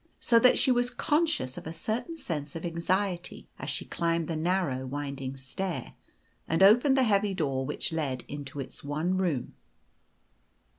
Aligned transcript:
So 0.19 0.39
that 0.39 0.57
she 0.57 0.71
was 0.71 0.89
conscious 0.89 1.59
of 1.59 1.67
a 1.67 1.73
certain 1.73 2.17
sense 2.17 2.55
of 2.55 2.65
anxiety 2.65 3.47
as 3.59 3.69
she 3.69 3.85
climbed 3.85 4.27
the 4.27 4.35
narrow 4.35 4.83
winding 4.87 5.37
stair, 5.37 5.93
and 6.47 6.63
opened 6.63 6.97
the 6.97 7.03
heavy 7.03 7.35
door 7.35 7.67
which 7.67 7.91
led 7.93 8.23
into 8.27 8.59
its 8.59 8.83
one 8.83 9.15
room. 9.19 9.53